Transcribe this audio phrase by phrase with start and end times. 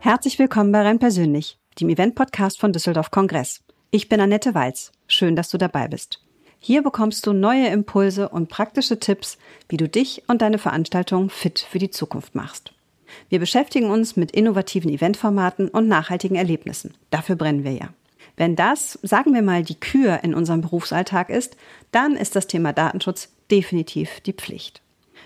[0.00, 3.62] Herzlich willkommen bei Renn Persönlich, dem Event-Podcast von Düsseldorf Kongress.
[3.90, 4.92] Ich bin Annette Walz.
[5.06, 6.24] Schön, dass du dabei bist.
[6.58, 11.58] Hier bekommst du neue Impulse und praktische Tipps, wie du dich und deine Veranstaltung fit
[11.58, 12.72] für die Zukunft machst.
[13.28, 16.94] Wir beschäftigen uns mit innovativen Eventformaten und nachhaltigen Erlebnissen.
[17.10, 17.88] Dafür brennen wir ja.
[18.38, 21.56] Wenn das, sagen wir mal, die Kür in unserem Berufsalltag ist,
[21.90, 24.80] dann ist das Thema Datenschutz definitiv die Pflicht.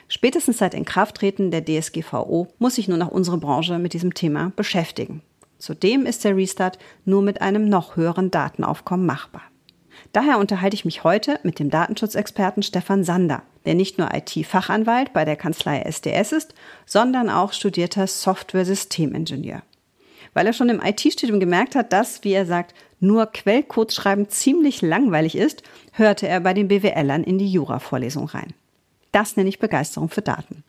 [0.08, 5.20] Spätestens seit Inkrafttreten der DSGVO muss sich nun auch unsere Branche mit diesem Thema beschäftigen.
[5.58, 9.42] Zudem ist der Restart nur mit einem noch höheren Datenaufkommen machbar.
[10.14, 15.26] Daher unterhalte ich mich heute mit dem Datenschutzexperten Stefan Sander, der nicht nur IT-Fachanwalt bei
[15.26, 16.54] der Kanzlei SDS ist,
[16.86, 19.62] sondern auch studierter Software-Systemingenieur.
[20.34, 24.80] Weil er schon im IT-Studium gemerkt hat, dass, wie er sagt, nur Quellcodes schreiben ziemlich
[24.80, 28.54] langweilig ist, hörte er bei den BWLern in die Jura-Vorlesung rein.
[29.10, 30.64] Das nenne ich Begeisterung für Daten.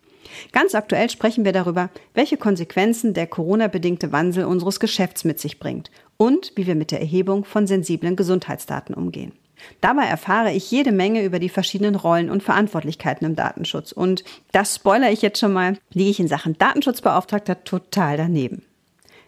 [0.52, 5.92] Ganz aktuell sprechen wir darüber, welche Konsequenzen der Corona-bedingte Wandel unseres Geschäfts mit sich bringt
[6.18, 9.34] und wie wir mit der Erhebung von sensiblen Gesundheitsdaten umgehen.
[9.80, 13.92] Dabei erfahre ich jede Menge über die verschiedenen Rollen und Verantwortlichkeiten im Datenschutz.
[13.92, 18.64] Und das spoiler ich jetzt schon mal, liege ich in Sachen Datenschutzbeauftragter total daneben.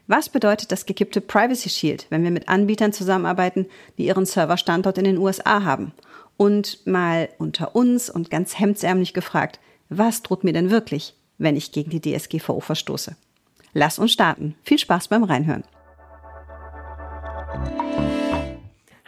[0.08, 3.66] Was bedeutet das gekippte Privacy Shield, wenn wir mit Anbietern zusammenarbeiten,
[3.98, 5.94] die ihren Serverstandort in den USA haben?
[6.38, 11.72] Und mal unter uns und ganz hemdsärmlich gefragt, was droht mir denn wirklich, wenn ich
[11.72, 13.16] gegen die DSGVO verstoße?
[13.74, 14.56] Lass uns starten.
[14.64, 15.64] Viel Spaß beim Reinhören.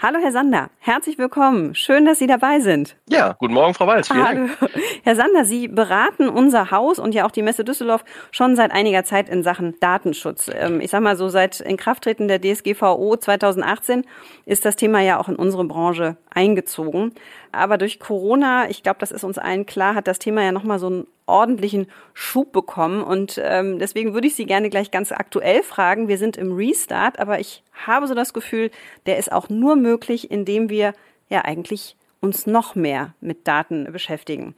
[0.08, 1.76] Hallo Herr Sander, herzlich willkommen.
[1.76, 2.96] Schön, dass Sie dabei sind.
[3.10, 4.08] Ja, guten Morgen, Frau Walz.
[4.08, 4.48] Vielen Hallo.
[4.58, 4.72] Dank.
[5.04, 9.04] Herr Sander, Sie beraten unser Haus und ja auch die Messe Düsseldorf schon seit einiger
[9.04, 10.50] Zeit in Sachen Datenschutz.
[10.54, 14.06] Ähm, ich sag mal so, seit Inkrafttreten der DSGVO 2018
[14.46, 17.12] ist das Thema ja auch in unsere Branche eingezogen.
[17.52, 20.80] Aber durch Corona, ich glaube, das ist uns allen klar, hat das Thema ja nochmal
[20.80, 23.04] so einen ordentlichen Schub bekommen.
[23.04, 26.08] Und ähm, deswegen würde ich Sie gerne gleich ganz aktuell fragen.
[26.08, 28.72] Wir sind im Restart, aber ich habe so das Gefühl,
[29.06, 30.94] der ist auch nur möglich, indem wir
[31.30, 34.56] ja eigentlich uns noch mehr mit Daten beschäftigen.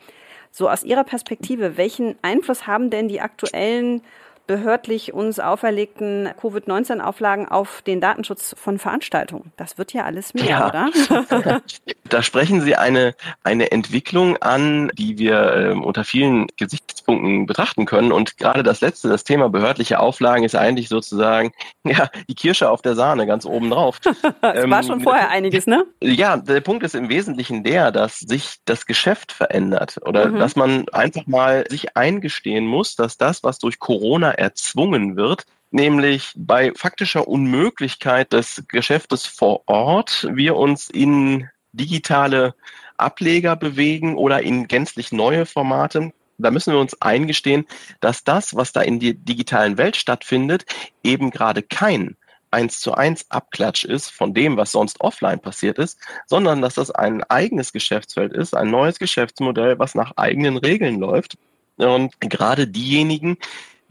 [0.52, 4.02] So aus Ihrer Perspektive, welchen Einfluss haben denn die aktuellen
[4.50, 9.54] behördlich uns auferlegten Covid-19-Auflagen auf den Datenschutz von Veranstaltungen.
[9.58, 10.68] Das wird ja alles mehr, ja.
[10.68, 11.62] oder?
[12.10, 18.12] da sprechen Sie eine, eine Entwicklung an, die wir äh, unter vielen Gesichtspunkten betrachten können.
[18.12, 21.52] Und gerade das letzte, das Thema behördliche Auflagen, ist eigentlich sozusagen
[21.84, 24.00] ja, die Kirsche auf der Sahne ganz oben drauf.
[24.06, 25.86] es ähm, war schon vorher einiges, ne?
[26.02, 30.40] Ja, der Punkt ist im Wesentlichen der, dass sich das Geschäft verändert oder mhm.
[30.40, 36.34] dass man einfach mal sich eingestehen muss, dass das, was durch Corona erzwungen wird, nämlich
[36.36, 42.56] bei faktischer Unmöglichkeit des Geschäftes vor Ort wir uns in digitale
[42.98, 46.12] Ableger bewegen oder in gänzlich neue Formate.
[46.38, 47.66] Da müssen wir uns eingestehen,
[48.00, 50.66] dass das, was da in der digitalen Welt stattfindet,
[51.04, 52.16] eben gerade kein
[52.52, 56.92] eins zu eins Abklatsch ist von dem, was sonst offline passiert ist, sondern dass das
[56.92, 61.38] ein eigenes Geschäftsfeld ist, ein neues Geschäftsmodell, was nach eigenen Regeln läuft.
[61.78, 63.38] Und gerade diejenigen,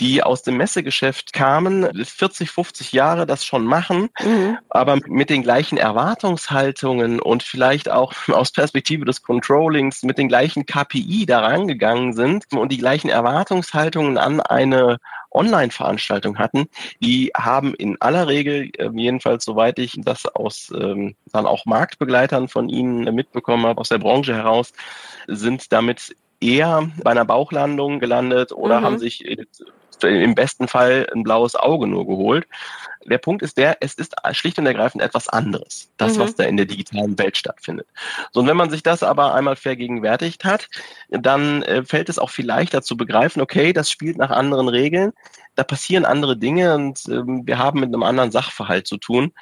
[0.01, 4.59] die aus dem Messegeschäft kamen, 40, 50 Jahre das schon machen, mhm.
[4.69, 10.67] aber mit den gleichen Erwartungshaltungen und vielleicht auch aus Perspektive des Controllings mit den gleichen
[10.67, 14.99] KPI daran gegangen sind und die gleichen Erwartungshaltungen an eine
[15.31, 16.69] Online-Veranstaltung hatten,
[17.01, 22.49] die haben in aller Regel, äh, jedenfalls soweit ich das aus ähm, dann auch Marktbegleitern
[22.49, 24.73] von Ihnen mitbekommen habe, aus der Branche heraus,
[25.27, 28.85] sind damit eher bei einer Bauchlandung gelandet oder mhm.
[28.85, 29.25] haben sich
[30.05, 32.47] im besten Fall ein blaues Auge nur geholt.
[33.07, 36.21] Der Punkt ist der, es ist schlicht und ergreifend etwas anderes, das, mhm.
[36.21, 37.87] was da in der digitalen Welt stattfindet.
[38.33, 40.69] So, und wenn man sich das aber einmal vergegenwärtigt hat,
[41.09, 45.13] dann äh, fällt es auch viel leichter zu begreifen, okay, das spielt nach anderen Regeln,
[45.59, 49.33] da passieren andere Dinge und ähm, wir haben mit einem anderen Sachverhalt zu tun,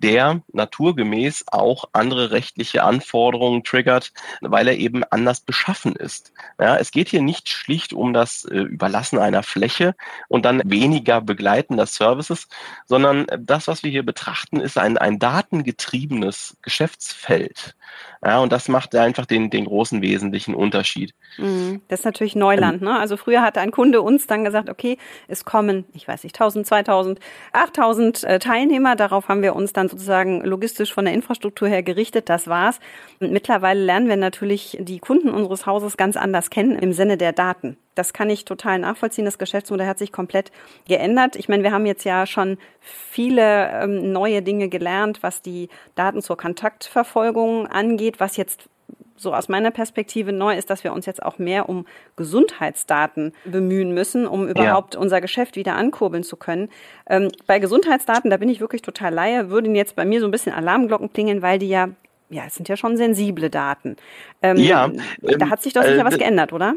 [0.00, 6.32] der naturgemäß auch andere rechtliche Anforderungen triggert, weil er eben anders beschaffen ist.
[6.58, 9.94] Ja, es geht hier nicht schlicht um das äh, Überlassen einer Fläche
[10.26, 12.48] und dann weniger begleitender Services,
[12.86, 17.76] sondern das, was wir hier betrachten, ist ein, ein datengetriebenes Geschäftsfeld.
[18.24, 21.14] Ja, und das macht einfach den, den großen wesentlichen Unterschied.
[21.38, 21.80] Mhm.
[21.88, 22.82] Das ist natürlich Neuland.
[22.82, 22.98] Ähm, ne?
[22.98, 26.66] Also früher hat ein Kunde uns dann gesagt, okay, es kommen, ich weiß nicht, 1000,
[26.66, 27.20] 2000,
[27.52, 28.94] 8000 äh, Teilnehmer.
[28.94, 32.28] Darauf haben wir uns dann sozusagen logistisch von der Infrastruktur her gerichtet.
[32.28, 32.78] Das war's.
[33.20, 37.32] Und mittlerweile lernen wir natürlich die Kunden unseres Hauses ganz anders kennen im Sinne der
[37.32, 37.78] Daten.
[38.00, 39.26] Das kann ich total nachvollziehen.
[39.26, 40.52] Das Geschäftsmodell hat sich komplett
[40.88, 41.36] geändert.
[41.36, 46.22] Ich meine, wir haben jetzt ja schon viele ähm, neue Dinge gelernt, was die Daten
[46.22, 48.70] zur Kontaktverfolgung angeht, was jetzt
[49.18, 51.84] so aus meiner Perspektive neu ist, dass wir uns jetzt auch mehr um
[52.16, 55.00] Gesundheitsdaten bemühen müssen, um überhaupt ja.
[55.00, 56.70] unser Geschäft wieder ankurbeln zu können.
[57.06, 60.30] Ähm, bei Gesundheitsdaten, da bin ich wirklich total laie, würden jetzt bei mir so ein
[60.30, 61.90] bisschen Alarmglocken klingeln, weil die ja,
[62.30, 63.96] ja, es sind ja schon sensible Daten.
[64.40, 64.86] Ähm, ja.
[64.86, 65.02] Ähm,
[65.38, 66.76] da hat sich doch sicher äh, was geändert, oder?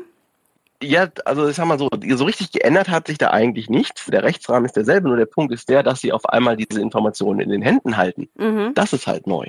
[0.83, 4.06] Ja, also ich sag mal so, so richtig geändert hat sich da eigentlich nichts.
[4.07, 7.39] Der Rechtsrahmen ist derselbe, nur der Punkt ist der, dass sie auf einmal diese Informationen
[7.39, 8.30] in den Händen halten.
[8.35, 8.74] Mhm.
[8.75, 9.47] Das ist halt neu.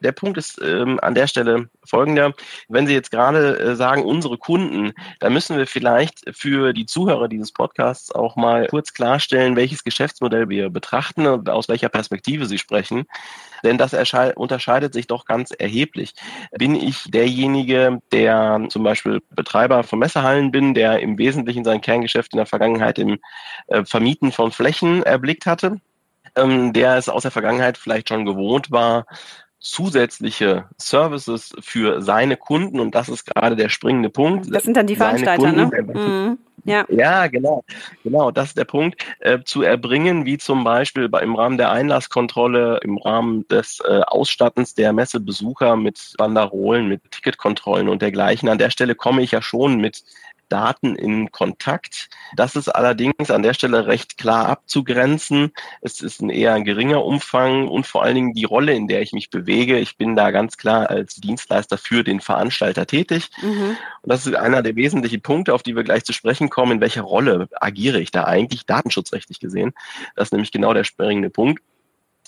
[0.00, 2.32] Der Punkt ist ähm, an der Stelle folgender.
[2.68, 7.28] Wenn Sie jetzt gerade äh, sagen, unsere Kunden, dann müssen wir vielleicht für die Zuhörer
[7.28, 12.58] dieses Podcasts auch mal kurz klarstellen, welches Geschäftsmodell wir betrachten und aus welcher Perspektive Sie
[12.58, 13.06] sprechen.
[13.62, 13.94] Denn das
[14.36, 16.14] unterscheidet sich doch ganz erheblich.
[16.52, 22.32] Bin ich derjenige, der zum Beispiel Betreiber von Messehallen bin, der im Wesentlichen sein Kerngeschäft
[22.32, 23.18] in der Vergangenheit im
[23.66, 25.80] äh, Vermieten von Flächen erblickt hatte,
[26.36, 29.04] ähm, der es aus der Vergangenheit vielleicht schon gewohnt war,
[29.60, 34.52] zusätzliche Services für seine Kunden und das ist gerade der springende Punkt.
[34.52, 35.70] Das sind dann die Veranstalter, ne?
[35.92, 36.38] Mhm.
[36.64, 36.84] Ja.
[36.90, 37.64] ja, genau,
[38.04, 41.70] genau, das ist der Punkt, äh, zu erbringen, wie zum Beispiel bei, im Rahmen der
[41.70, 48.48] Einlasskontrolle, im Rahmen des äh, Ausstattens der Messebesucher mit Banderolen, mit Ticketkontrollen und dergleichen.
[48.48, 50.02] An der Stelle komme ich ja schon mit
[50.50, 52.10] Daten in Kontakt.
[52.36, 55.52] Das ist allerdings an der Stelle recht klar abzugrenzen.
[55.80, 59.12] Es ist ein eher geringer Umfang und vor allen Dingen die Rolle, in der ich
[59.12, 59.78] mich bewege.
[59.78, 63.30] Ich bin da ganz klar als Dienstleister für den Veranstalter tätig.
[63.40, 63.76] Mhm.
[64.02, 66.72] Und das ist einer der wesentlichen Punkte, auf die wir gleich zu sprechen kommen.
[66.72, 69.72] In welcher Rolle agiere ich da eigentlich datenschutzrechtlich gesehen?
[70.16, 71.62] Das ist nämlich genau der springende Punkt.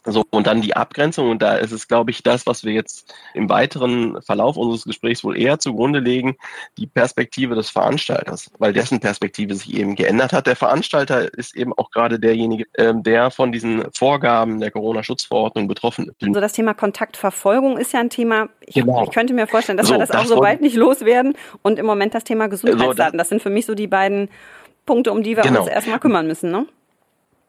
[0.05, 3.15] So, und dann die Abgrenzung, und da ist es, glaube ich, das, was wir jetzt
[3.35, 6.37] im weiteren Verlauf unseres Gesprächs wohl eher zugrunde legen,
[6.77, 10.49] die Perspektive des Veranstalters, weil dessen Perspektive sich eben geändert hat.
[10.49, 16.09] Der Veranstalter ist eben auch gerade derjenige, ähm, der von diesen Vorgaben der Corona-Schutzverordnung betroffen
[16.09, 16.17] ist.
[16.21, 19.05] Also das Thema Kontaktverfolgung ist ja ein Thema, ich, genau.
[19.05, 21.35] ich könnte mir vorstellen, dass so, wir das, das auch so bald nicht loswerden.
[21.63, 24.29] Und im Moment das Thema Gesundheitsdaten, so, das, das sind für mich so die beiden
[24.85, 25.61] Punkte, um die wir genau.
[25.61, 26.51] uns erstmal kümmern müssen.
[26.51, 26.67] Ne?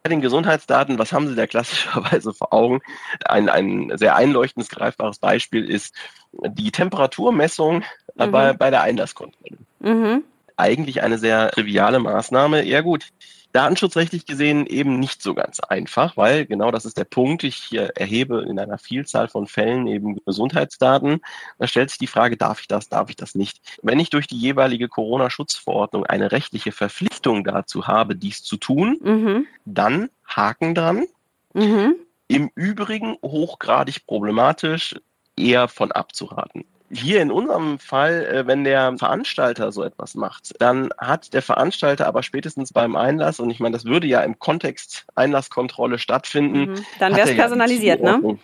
[0.03, 2.81] Bei den Gesundheitsdaten, was haben Sie da klassischerweise vor Augen?
[3.23, 5.95] Ein, ein sehr einleuchtendes, greifbares Beispiel ist
[6.33, 7.83] die Temperaturmessung
[8.15, 8.31] mhm.
[8.31, 9.57] bei, bei der Einlasskontrolle.
[9.79, 10.23] Mhm.
[10.57, 12.65] Eigentlich eine sehr triviale Maßnahme.
[12.65, 13.07] Ja gut,
[13.53, 17.43] Datenschutzrechtlich gesehen eben nicht so ganz einfach, weil genau das ist der Punkt.
[17.43, 21.21] Ich erhebe in einer Vielzahl von Fällen eben Gesundheitsdaten.
[21.59, 23.61] Da stellt sich die Frage, darf ich das, darf ich das nicht?
[23.83, 29.47] Wenn ich durch die jeweilige Corona-Schutzverordnung eine rechtliche Verpflichtung dazu habe, dies zu tun, mhm.
[29.65, 31.05] dann Haken dran.
[31.53, 31.95] Mhm.
[32.27, 34.95] Im Übrigen hochgradig problematisch,
[35.37, 36.65] eher von abzuraten.
[36.93, 42.07] Hier in unserem Fall, äh, wenn der Veranstalter so etwas macht, dann hat der Veranstalter
[42.07, 46.71] aber spätestens beim Einlass, und ich meine, das würde ja im Kontext Einlasskontrolle stattfinden.
[46.71, 46.85] Mhm.
[46.99, 48.37] Dann wäre es personalisiert, ja ne?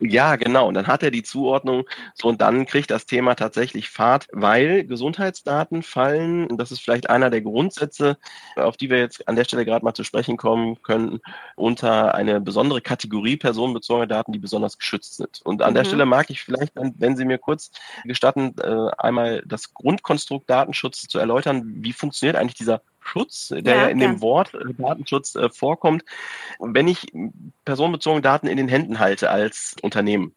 [0.00, 0.68] Ja, genau.
[0.68, 1.84] Und dann hat er die Zuordnung.
[2.14, 7.10] So, und dann kriegt das Thema tatsächlich Fahrt, weil Gesundheitsdaten fallen, und das ist vielleicht
[7.10, 8.16] einer der Grundsätze,
[8.54, 11.20] auf die wir jetzt an der Stelle gerade mal zu sprechen kommen könnten,
[11.56, 15.40] unter eine besondere Kategorie personenbezogene Daten, die besonders geschützt sind.
[15.44, 15.76] Und an mhm.
[15.76, 17.72] der Stelle mag ich vielleicht, wenn Sie mir kurz
[18.04, 21.64] gestatten, äh, einmal das Grundkonstrukt Datenschutz zu erläutern.
[21.66, 26.04] Wie funktioniert eigentlich dieser Schutz, der ja, ja in dem Wort äh, Datenschutz äh, vorkommt.
[26.58, 27.12] Wenn ich
[27.64, 30.34] personenbezogene Daten in den Händen halte als Unternehmen,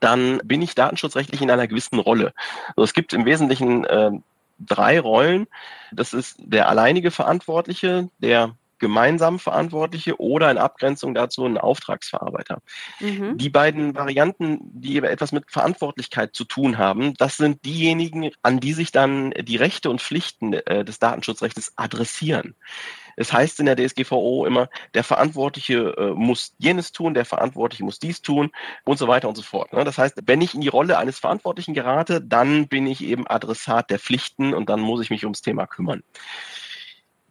[0.00, 2.32] dann bin ich datenschutzrechtlich in einer gewissen Rolle.
[2.68, 4.10] Also es gibt im Wesentlichen äh,
[4.58, 5.46] drei Rollen.
[5.92, 12.60] Das ist der alleinige Verantwortliche, der gemeinsam Verantwortliche oder in Abgrenzung dazu ein Auftragsverarbeiter.
[13.00, 13.38] Mhm.
[13.38, 18.72] Die beiden Varianten, die etwas mit Verantwortlichkeit zu tun haben, das sind diejenigen, an die
[18.72, 22.54] sich dann die Rechte und Pflichten äh, des Datenschutzrechts adressieren.
[23.18, 27.98] Es heißt in der DSGVO immer, der Verantwortliche äh, muss jenes tun, der Verantwortliche muss
[27.98, 28.52] dies tun
[28.84, 29.72] und so weiter und so fort.
[29.72, 29.82] Ne?
[29.84, 33.90] Das heißt, wenn ich in die Rolle eines Verantwortlichen gerate, dann bin ich eben Adressat
[33.90, 36.04] der Pflichten und dann muss ich mich ums Thema kümmern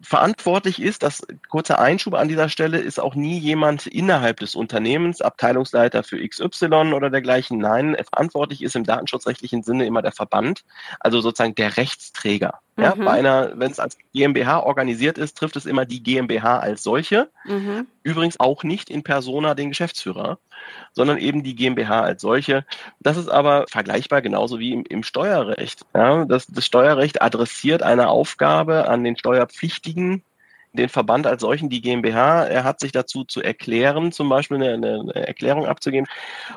[0.00, 5.20] verantwortlich ist, das kurze Einschub an dieser Stelle, ist auch nie jemand innerhalb des Unternehmens,
[5.20, 7.58] Abteilungsleiter für XY oder dergleichen.
[7.58, 10.64] Nein, verantwortlich ist im datenschutzrechtlichen Sinne immer der Verband,
[11.00, 12.60] also sozusagen der Rechtsträger.
[12.78, 13.04] Ja, mhm.
[13.04, 17.28] bei einer, wenn es als GmbH organisiert ist, trifft es immer die GmbH als solche.
[17.44, 17.88] Mhm.
[18.04, 20.38] Übrigens auch nicht in Persona den Geschäftsführer,
[20.92, 22.64] sondern eben die GmbH als solche.
[23.00, 25.86] Das ist aber vergleichbar genauso wie im, im Steuerrecht.
[25.92, 30.22] Ja, das, das Steuerrecht adressiert eine Aufgabe an den Steuerpflichtigen
[30.72, 34.74] den Verband als solchen, die GmbH, er hat sich dazu zu erklären, zum Beispiel eine,
[34.74, 36.06] eine Erklärung abzugeben.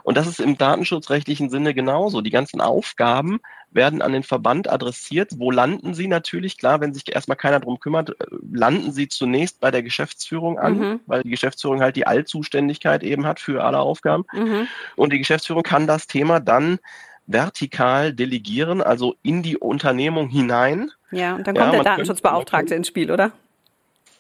[0.04, 2.22] Und das ist im datenschutzrechtlichen Sinne genauso.
[2.22, 3.40] Die ganzen Aufgaben
[3.72, 5.32] werden an den Verband adressiert.
[5.38, 6.58] Wo landen sie natürlich?
[6.58, 10.78] Klar, wenn sich erstmal keiner drum kümmert, äh, landen sie zunächst bei der Geschäftsführung an,
[10.78, 11.00] mhm.
[11.06, 14.26] weil die Geschäftsführung halt die Allzuständigkeit eben hat für alle Aufgaben.
[14.34, 14.68] Mhm.
[14.96, 16.80] Und die Geschäftsführung kann das Thema dann
[17.28, 20.92] vertikal delegieren, also in die Unternehmung hinein.
[21.12, 23.32] Ja, und dann kommt ja, der Datenschutzbeauftragte ins Spiel, oder?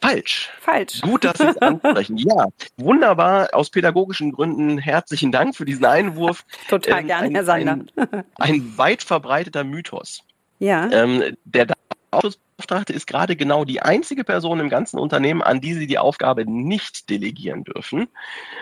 [0.01, 0.49] Falsch.
[0.59, 1.01] Falsch.
[1.01, 2.17] Gut, dass Sie es ansprechen.
[2.17, 3.49] ja, wunderbar.
[3.53, 6.43] Aus pädagogischen Gründen herzlichen Dank für diesen Einwurf.
[6.67, 7.85] Total ähm, gerne, ein, Herr Sander.
[7.95, 10.23] Ein, ein, weit verbreiteter Mythos.
[10.59, 10.89] Ja.
[10.91, 15.87] Ähm, der Datenschutzbeauftragte ist gerade genau die einzige Person im ganzen Unternehmen, an die Sie
[15.87, 18.07] die Aufgabe nicht delegieren dürfen,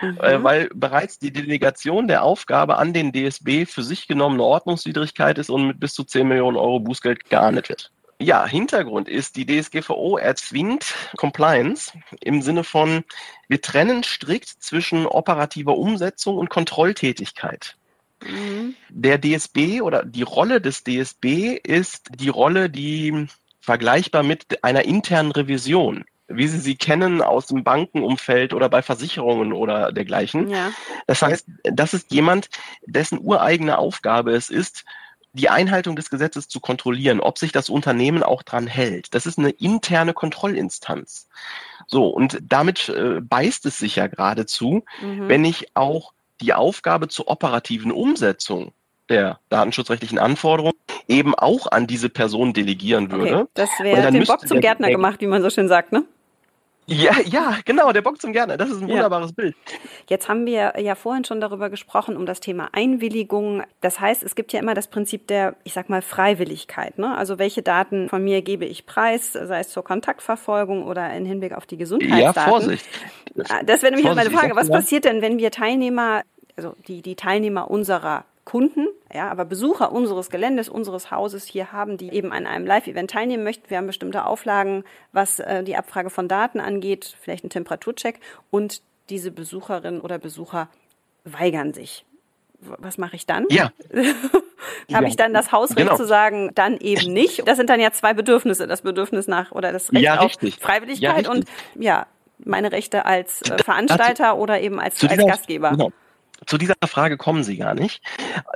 [0.02, 0.18] mhm.
[0.20, 5.50] äh, weil bereits die Delegation der Aufgabe an den DSB für sich genommene Ordnungswidrigkeit ist
[5.50, 7.90] und mit bis zu 10 Millionen Euro Bußgeld geahndet wird.
[8.20, 13.02] Ja, Hintergrund ist, die DSGVO erzwingt Compliance im Sinne von,
[13.48, 17.76] wir trennen strikt zwischen operativer Umsetzung und Kontrolltätigkeit.
[18.22, 18.74] Mhm.
[18.90, 23.26] Der DSB oder die Rolle des DSB ist die Rolle, die
[23.60, 29.52] vergleichbar mit einer internen Revision wie Sie sie kennen aus dem Bankenumfeld oder bei Versicherungen
[29.52, 30.48] oder dergleichen.
[30.48, 30.70] Ja.
[31.06, 32.48] Das heißt, das ist jemand,
[32.86, 34.84] dessen ureigene Aufgabe es ist,
[35.32, 39.14] die Einhaltung des Gesetzes zu kontrollieren, ob sich das Unternehmen auch dran hält.
[39.14, 41.28] Das ist eine interne Kontrollinstanz.
[41.86, 45.28] So, und damit äh, beißt es sich ja geradezu, mhm.
[45.28, 48.72] wenn ich auch die Aufgabe zur operativen Umsetzung
[49.08, 50.76] der datenschutzrechtlichen Anforderungen
[51.08, 53.40] eben auch an diese Person delegieren würde.
[53.40, 56.04] Okay, das wäre den Bock zum Gärtner gemacht, wie man so schön sagt, ne?
[56.90, 58.56] Ja, ja, genau, der Bock zum Gärtner.
[58.56, 59.34] Das ist ein wunderbares ja.
[59.36, 59.56] Bild.
[60.08, 63.62] Jetzt haben wir ja vorhin schon darüber gesprochen, um das Thema Einwilligung.
[63.80, 66.98] Das heißt, es gibt ja immer das Prinzip der, ich sag mal, Freiwilligkeit.
[66.98, 67.16] Ne?
[67.16, 71.52] Also welche Daten von mir gebe ich preis, sei es zur Kontaktverfolgung oder in Hinblick
[71.52, 72.42] auf die Gesundheitsdaten.
[72.42, 72.84] Ja, Vorsicht.
[73.48, 74.56] Ah, das wäre nämlich Vorsicht, meine Frage.
[74.56, 76.22] Was passiert denn, wenn wir Teilnehmer,
[76.56, 81.96] also die, die Teilnehmer unserer Kunden, ja, aber Besucher unseres Geländes, unseres Hauses hier haben,
[81.98, 83.70] die eben an einem Live-Event teilnehmen möchten.
[83.70, 88.18] Wir haben bestimmte Auflagen, was äh, die Abfrage von Daten angeht, vielleicht einen Temperaturcheck
[88.50, 90.68] und diese Besucherinnen oder Besucher
[91.22, 92.04] weigern sich.
[92.58, 93.46] Was mache ich dann?
[93.50, 93.70] Ja.
[94.92, 95.96] Habe ich dann das Hausrecht genau.
[95.96, 97.46] zu sagen, dann eben nicht?
[97.46, 101.26] Das sind dann ja zwei Bedürfnisse, das Bedürfnis nach oder das Recht ja, auf Freiwilligkeit
[101.26, 101.44] ja, und
[101.76, 102.08] ja,
[102.44, 105.70] meine Rechte als äh, Veranstalter oder eben als, als Gastgeber.
[105.70, 105.92] Genau.
[106.46, 108.02] Zu dieser Frage kommen Sie gar nicht.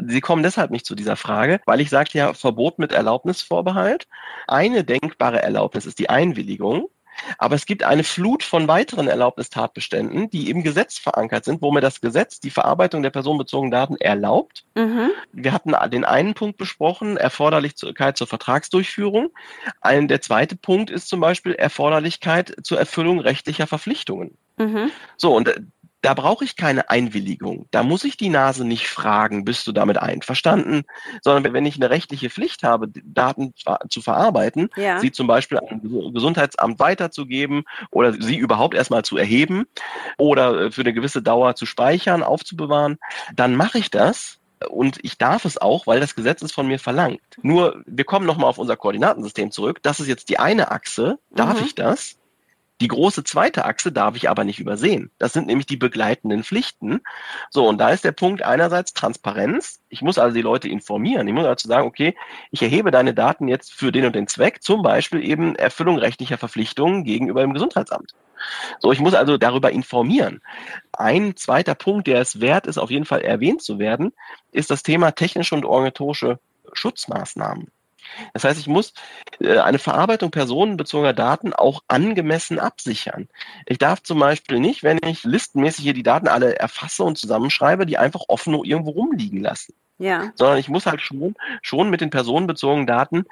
[0.01, 4.07] Sie kommen deshalb nicht zu dieser Frage, weil ich sagte ja Verbot mit Erlaubnisvorbehalt.
[4.47, 6.89] Eine denkbare Erlaubnis ist die Einwilligung.
[7.39, 11.81] Aber es gibt eine Flut von weiteren Erlaubnistatbeständen, die im Gesetz verankert sind, wo mir
[11.81, 14.65] das Gesetz die Verarbeitung der personenbezogenen Daten erlaubt.
[14.75, 15.11] Mhm.
[15.33, 19.31] Wir hatten den einen Punkt besprochen, Erforderlichkeit zur Vertragsdurchführung.
[19.81, 24.37] Ein, der zweite Punkt ist zum Beispiel Erforderlichkeit zur Erfüllung rechtlicher Verpflichtungen.
[24.57, 24.91] Mhm.
[25.17, 25.53] So, und
[26.05, 27.67] da brauche ich keine Einwilligung.
[27.71, 30.83] Da muss ich die Nase nicht fragen, bist du damit einverstanden?
[31.23, 33.55] Sondern wenn ich eine rechtliche Pflicht habe, Daten
[33.89, 35.01] zu verarbeiten, ja.
[35.01, 35.81] sie zum Beispiel an
[36.13, 39.65] Gesundheitsamt weiterzugeben oder sie überhaupt erstmal zu erheben
[40.19, 42.99] oder äh, für eine gewisse Dauer zu speichern, aufzubewahren,
[43.35, 46.79] dann mache ich das und ich darf es auch, weil das Gesetz es von mir
[46.79, 47.21] verlangt.
[47.41, 49.83] Nur, wir kommen nochmal auf unser Koordinatensystem zurück.
[49.83, 51.19] Das ist jetzt die eine Achse.
[51.31, 51.67] Darf mhm.
[51.67, 52.19] ich das?
[52.81, 55.11] Die große zweite Achse darf ich aber nicht übersehen.
[55.19, 57.01] Das sind nämlich die begleitenden Pflichten.
[57.51, 59.81] So, und da ist der Punkt einerseits Transparenz.
[59.89, 61.29] Ich muss also die Leute informieren.
[61.29, 62.17] Ich muss also sagen, okay,
[62.51, 66.37] ich erhebe deine Daten jetzt für den und den Zweck, zum Beispiel eben Erfüllung rechtlicher
[66.37, 68.13] Verpflichtungen gegenüber dem Gesundheitsamt.
[68.81, 70.43] So, ich muss also darüber informieren.
[70.93, 74.13] Ein zweiter Punkt, der es wert ist, auf jeden Fall erwähnt zu werden,
[74.51, 76.41] ist das Thema technische und organisatorische
[76.73, 77.69] Schutzmaßnahmen.
[78.33, 78.93] Das heißt, ich muss
[79.41, 83.29] äh, eine Verarbeitung personenbezogener Daten auch angemessen absichern.
[83.67, 87.87] Ich darf zum Beispiel nicht, wenn ich listenmäßig hier die Daten alle erfasse und zusammenschreibe,
[87.87, 89.75] die einfach offen irgendwo rumliegen lassen.
[89.99, 90.33] Ja.
[90.35, 93.25] Sondern ich muss halt schon, schon mit den personenbezogenen Daten,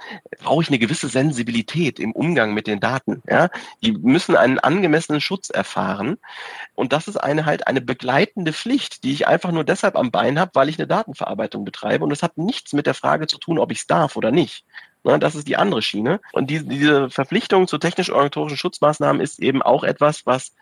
[0.43, 3.23] brauche ich eine gewisse Sensibilität im Umgang mit den Daten.
[3.29, 3.49] Ja?
[3.83, 6.19] Die müssen einen angemessenen Schutz erfahren.
[6.75, 10.39] Und das ist eine halt eine begleitende Pflicht, die ich einfach nur deshalb am Bein
[10.39, 12.05] habe, weil ich eine Datenverarbeitung betreibe.
[12.05, 14.65] Und das hat nichts mit der Frage zu tun, ob ich es darf oder nicht.
[15.05, 16.21] Ne, das ist die andere Schiene.
[16.33, 20.53] Und diese, diese Verpflichtung zu technisch-organisatorischen Schutzmaßnahmen ist eben auch etwas, was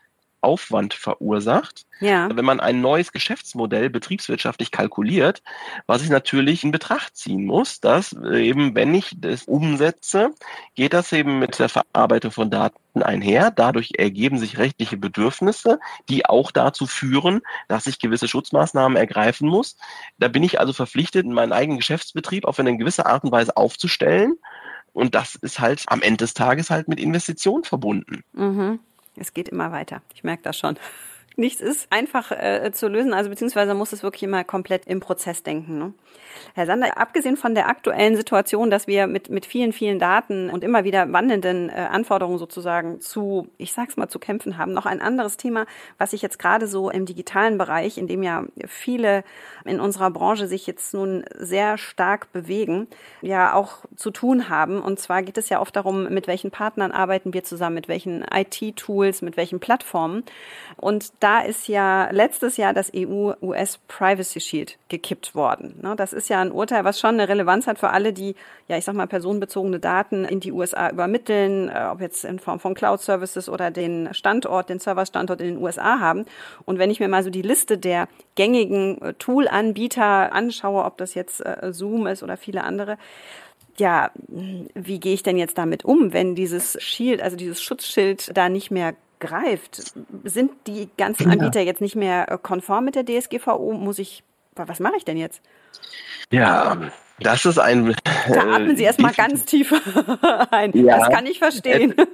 [0.41, 1.87] Aufwand verursacht.
[2.01, 2.29] Ja.
[2.35, 5.43] Wenn man ein neues Geschäftsmodell betriebswirtschaftlich kalkuliert,
[5.87, 10.31] was ich natürlich in Betracht ziehen muss, dass eben, wenn ich das umsetze,
[10.75, 13.51] geht das eben mit der Verarbeitung von Daten einher.
[13.51, 15.79] Dadurch ergeben sich rechtliche Bedürfnisse,
[16.09, 19.77] die auch dazu führen, dass ich gewisse Schutzmaßnahmen ergreifen muss.
[20.19, 24.39] Da bin ich also verpflichtet, meinen eigenen Geschäftsbetrieb auf eine gewisse Art und Weise aufzustellen
[24.93, 28.25] Und das ist halt am Ende des Tages halt mit Investitionen verbunden.
[28.33, 28.81] Mhm.
[29.17, 30.03] Es geht immer weiter.
[30.15, 30.77] Ich merke das schon
[31.41, 35.43] nichts ist einfach äh, zu lösen, also beziehungsweise muss es wirklich immer komplett im Prozess
[35.43, 35.79] denken.
[35.79, 35.95] Ne?
[36.55, 40.63] Herr Sander, abgesehen von der aktuellen Situation, dass wir mit, mit vielen, vielen Daten und
[40.63, 45.01] immer wieder wandelnden äh, Anforderungen sozusagen zu, ich sag's mal, zu kämpfen haben, noch ein
[45.01, 45.67] anderes Thema,
[45.99, 49.25] was sich jetzt gerade so im digitalen Bereich, in dem ja viele
[49.65, 52.89] in unserer Branche sich jetzt nun sehr stark bewegen,
[53.23, 54.81] ja auch zu tun haben.
[54.81, 58.25] Und zwar geht es ja oft darum, mit welchen Partnern arbeiten wir zusammen, mit welchen
[58.33, 60.25] IT-Tools, mit welchen Plattformen.
[60.77, 65.79] Und da ist ja letztes Jahr das EU-US Privacy Shield gekippt worden.
[65.81, 68.35] Ne, das ist ja ein Urteil, was schon eine Relevanz hat für alle, die,
[68.69, 72.61] ja, ich sag mal, personenbezogene Daten in die USA übermitteln, äh, ob jetzt in Form
[72.61, 76.27] von Cloud Services oder den Standort, den Serverstandort in den USA haben.
[76.65, 81.15] Und wenn ich mir mal so die Liste der gängigen äh, Tool-Anbieter anschaue, ob das
[81.15, 82.99] jetzt äh, Zoom ist oder viele andere,
[83.77, 84.11] ja,
[84.75, 88.71] wie gehe ich denn jetzt damit um, wenn dieses Shield, also dieses Schutzschild da nicht
[88.71, 89.95] mehr greift?
[90.25, 93.73] Sind die ganzen Anbieter jetzt nicht mehr konform mit der DSGVO?
[93.73, 94.23] Muss ich,
[94.55, 95.43] was mache ich denn jetzt?
[96.33, 96.77] Ja,
[97.21, 97.95] das ist ein.
[98.29, 99.73] Da atmen Sie erstmal ganz tief
[100.51, 100.73] ein.
[100.75, 101.95] Ja, das kann ich verstehen.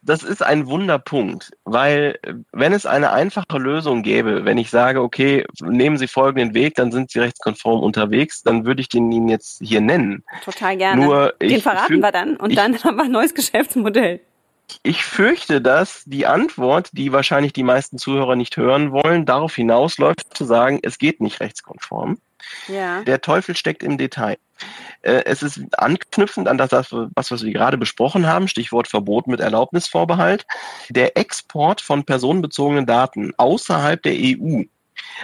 [0.00, 2.18] Das ist ein Wunderpunkt, weil
[2.52, 6.92] wenn es eine einfache Lösung gäbe, wenn ich sage, okay, nehmen Sie folgenden Weg, dann
[6.92, 10.24] sind Sie rechtskonform unterwegs, dann würde ich den Ihnen jetzt hier nennen.
[10.44, 11.04] Total gerne.
[11.04, 14.20] Nur den verraten wir dann und ich, dann haben wir ein neues Geschäftsmodell.
[14.82, 20.36] Ich fürchte, dass die Antwort, die wahrscheinlich die meisten Zuhörer nicht hören wollen, darauf hinausläuft,
[20.36, 22.18] zu sagen, es geht nicht rechtskonform.
[22.68, 23.02] Ja.
[23.02, 24.38] Der Teufel steckt im Detail.
[25.02, 29.40] Äh, es ist anknüpfend an das, was, was wir gerade besprochen haben, Stichwort Verbot mit
[29.40, 30.46] Erlaubnisvorbehalt.
[30.88, 34.62] Der Export von personenbezogenen Daten außerhalb der EU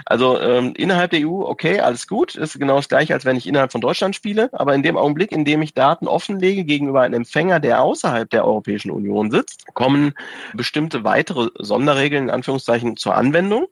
[0.07, 3.47] also ähm, innerhalb der EU, okay, alles gut, ist genau das gleiche, als wenn ich
[3.47, 4.51] innerhalb von Deutschland spiele.
[4.53, 8.45] Aber in dem Augenblick, in dem ich Daten offenlege gegenüber einem Empfänger, der außerhalb der
[8.45, 10.15] Europäischen Union sitzt, kommen
[10.55, 13.67] bestimmte weitere Sonderregeln in Anführungszeichen zur Anwendung,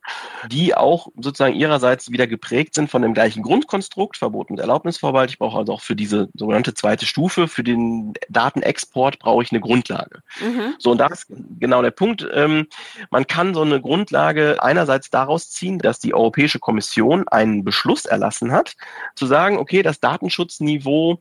[0.50, 5.30] die auch sozusagen ihrerseits wieder geprägt sind von dem gleichen Grundkonstrukt, Verbot und Erlaubnisvorbehalt.
[5.30, 9.60] Ich brauche also auch für diese sogenannte zweite Stufe, für den Datenexport brauche ich eine
[9.60, 10.22] Grundlage.
[10.40, 10.74] Mhm.
[10.78, 11.26] So, und das ist
[11.58, 12.26] genau der Punkt.
[12.32, 12.66] Ähm,
[13.10, 18.52] man kann so eine Grundlage einerseits daraus ziehen, dass die Europäische Kommission einen Beschluss erlassen
[18.52, 18.74] hat,
[19.14, 21.20] zu sagen, okay, das Datenschutzniveau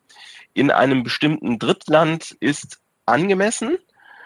[0.53, 3.77] in einem bestimmten Drittland ist angemessen.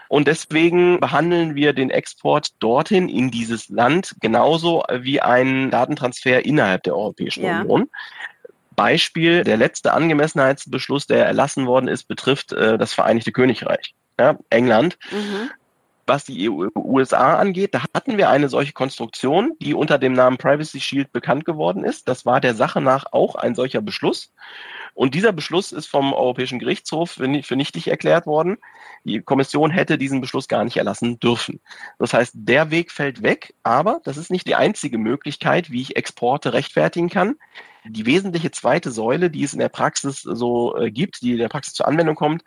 [0.07, 6.83] Und deswegen behandeln wir den Export dorthin in dieses Land genauso wie einen Datentransfer innerhalb
[6.83, 7.61] der Europäischen ja.
[7.61, 7.89] Union.
[8.75, 14.97] Beispiel, der letzte Angemessenheitsbeschluss, der erlassen worden ist, betrifft äh, das Vereinigte Königreich, ja, England.
[15.11, 15.49] Mhm
[16.07, 20.37] was die EU, USA angeht, da hatten wir eine solche Konstruktion, die unter dem Namen
[20.37, 22.07] Privacy Shield bekannt geworden ist.
[22.07, 24.31] Das war der Sache nach auch ein solcher Beschluss.
[24.93, 28.57] Und dieser Beschluss ist vom Europäischen Gerichtshof für nichtig erklärt worden.
[29.03, 31.59] Die Kommission hätte diesen Beschluss gar nicht erlassen dürfen.
[31.99, 35.97] Das heißt, der Weg fällt weg, aber das ist nicht die einzige Möglichkeit, wie ich
[35.97, 37.35] Exporte rechtfertigen kann.
[37.83, 41.49] Die wesentliche zweite Säule, die es in der Praxis so äh, gibt, die in der
[41.49, 42.43] Praxis zur Anwendung kommt,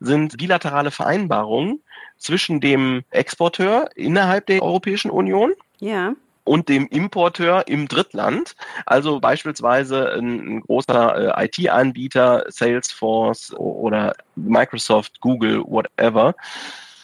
[0.00, 1.82] sind bilaterale Vereinbarungen
[2.16, 5.52] zwischen dem Exporteur innerhalb der Europäischen Union.
[5.78, 8.56] Ja und dem Importeur im Drittland.
[8.84, 16.34] Also beispielsweise ein, ein großer äh, IT-Anbieter, Salesforce oder Microsoft, Google, whatever,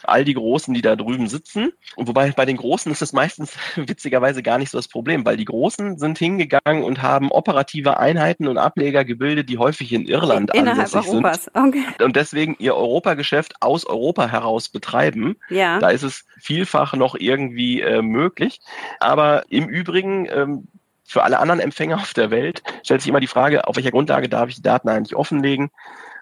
[0.07, 1.71] all die Großen, die da drüben sitzen.
[1.95, 5.37] Und wobei bei den Großen ist es meistens witzigerweise gar nicht so das Problem, weil
[5.37, 10.53] die Großen sind hingegangen und haben operative Einheiten und Ableger gebildet, die häufig in Irland
[10.53, 11.43] Innerhalb ansässig Europas.
[11.45, 11.55] sind.
[11.55, 12.03] Okay.
[12.03, 15.35] Und deswegen ihr Europageschäft aus Europa heraus betreiben.
[15.49, 15.79] Ja.
[15.79, 18.59] Da ist es vielfach noch irgendwie äh, möglich.
[18.99, 20.67] Aber im Übrigen, ähm,
[21.07, 24.29] für alle anderen Empfänger auf der Welt stellt sich immer die Frage, auf welcher Grundlage
[24.29, 25.69] darf ich die Daten eigentlich offenlegen?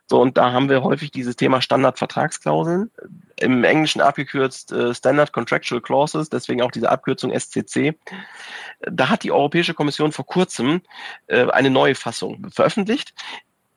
[0.07, 2.91] So, und da haben wir häufig dieses Thema Standardvertragsklauseln,
[3.39, 7.97] im Englischen abgekürzt äh, Standard Contractual Clauses, deswegen auch diese Abkürzung SCC.
[8.81, 10.81] Da hat die Europäische Kommission vor kurzem
[11.27, 13.13] äh, eine neue Fassung veröffentlicht,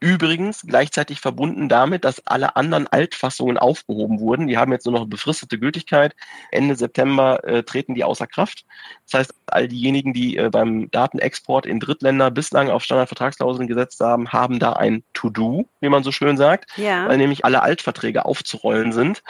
[0.01, 4.47] Übrigens gleichzeitig verbunden damit, dass alle anderen Altfassungen aufgehoben wurden.
[4.47, 6.15] Die haben jetzt nur noch befristete Gültigkeit.
[6.53, 8.65] Ende September äh, treten die außer Kraft.
[9.11, 14.31] Das heißt, all diejenigen, die äh, beim Datenexport in Drittländer bislang auf Standardvertragsklauseln gesetzt haben,
[14.33, 17.09] haben da ein To-Do, wie man so schön sagt, ja.
[17.09, 19.25] weil nämlich alle Altverträge aufzurollen sind.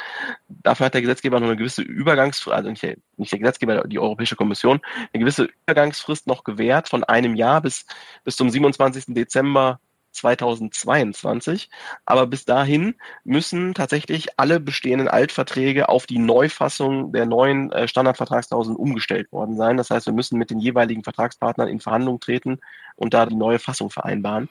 [0.49, 3.99] Dafür hat der Gesetzgeber noch eine gewisse Übergangsfrist, also nicht der, nicht der Gesetzgeber, die
[3.99, 4.81] Europäische Kommission,
[5.15, 7.87] eine gewisse Übergangsfrist noch gewährt von einem Jahr bis,
[8.25, 9.15] bis zum 27.
[9.15, 9.81] Dezember
[10.19, 11.71] 2022.
[12.07, 18.77] Aber bis dahin müssen tatsächlich alle bestehenden Altverträge auf die Neufassung der neuen äh, Standardvertragsklauseln
[18.77, 19.77] umgestellt worden sein.
[19.77, 22.61] Das heißt, wir müssen mit den jeweiligen Vertragspartnern in Verhandlungen treten
[22.97, 24.49] und da die neue Fassung vereinbaren.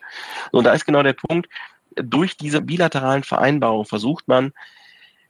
[0.52, 1.48] So, und da ist genau der Punkt,
[1.96, 4.54] durch diese bilateralen Vereinbarungen versucht man,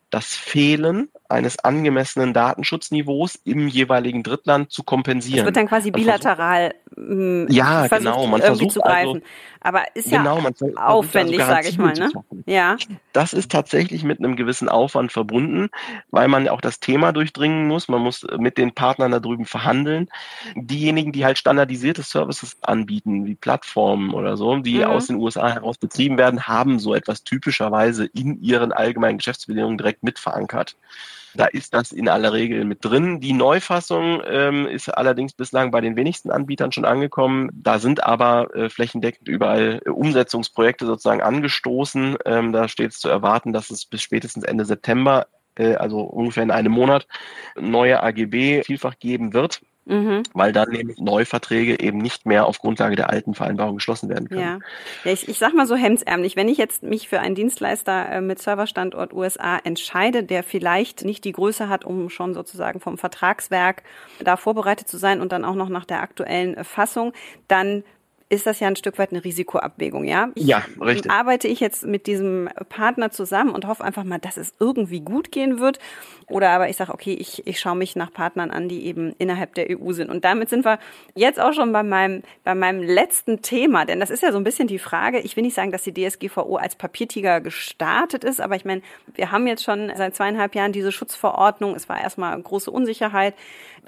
[0.10, 5.40] das Fehlen eines angemessenen Datenschutzniveaus im jeweiligen Drittland zu kompensieren.
[5.40, 9.08] Das wird dann quasi bilateral versucht, ja, genau, man versucht zu greifen.
[9.16, 9.22] Also,
[9.62, 11.94] Aber ist genau, ja also aufwendig, also sage ich mal.
[11.94, 12.10] Ne?
[12.46, 12.78] Ja.
[13.14, 15.70] Das ist tatsächlich mit einem gewissen Aufwand verbunden,
[16.10, 17.88] weil man auch das Thema durchdringen muss.
[17.88, 20.10] Man muss mit den Partnern da drüben verhandeln.
[20.56, 24.86] Diejenigen, die halt standardisierte Services anbieten, wie Plattformen oder so, die mhm.
[24.86, 30.04] aus den USA heraus betrieben werden, haben so etwas typischerweise in ihren allgemeinen Geschäftsbedingungen direkt
[30.04, 30.76] mit verankert.
[31.38, 33.20] Da ist das in aller Regel mit drin.
[33.22, 37.52] Die Neufassung ähm, ist allerdings bislang bei den wenigsten Anbietern schon angekommen.
[37.54, 42.18] Da sind aber äh, flächendeckend überall äh, Umsetzungsprojekte sozusagen angestoßen.
[42.26, 45.28] Ähm, da steht es zu erwarten, dass es bis spätestens Ende September,
[45.60, 47.08] äh, also ungefähr in einem Monat,
[47.56, 49.62] neue AGB vielfach geben wird.
[49.88, 50.24] Mhm.
[50.34, 54.42] Weil dann nämlich Neuverträge eben nicht mehr auf Grundlage der alten Vereinbarung geschlossen werden können.
[54.42, 54.60] Ja,
[55.06, 58.22] ja ich, ich sag mal so hemdsärmlich, wenn ich jetzt mich für einen Dienstleister äh,
[58.22, 63.84] mit Serverstandort USA entscheide, der vielleicht nicht die Größe hat, um schon sozusagen vom Vertragswerk
[64.20, 67.14] da vorbereitet zu sein und dann auch noch nach der aktuellen Fassung,
[67.48, 67.84] dann
[68.30, 70.30] ist das ja ein Stück weit eine Risikoabwägung, ja?
[70.36, 71.10] Ich ja, richtig.
[71.10, 75.32] Arbeite ich jetzt mit diesem Partner zusammen und hoffe einfach mal, dass es irgendwie gut
[75.32, 75.80] gehen wird.
[76.28, 79.56] Oder aber ich sage, okay, ich, ich schaue mich nach Partnern an, die eben innerhalb
[79.56, 80.10] der EU sind.
[80.10, 80.78] Und damit sind wir
[81.16, 83.86] jetzt auch schon bei meinem, bei meinem letzten Thema.
[83.86, 85.94] Denn das ist ja so ein bisschen die Frage, ich will nicht sagen, dass die
[85.94, 88.82] DSGVO als Papiertiger gestartet ist, aber ich meine,
[89.16, 91.76] wir haben jetzt schon seit zweieinhalb Jahren diese Schutzverordnung.
[91.76, 93.36] Es war erstmal große Unsicherheit.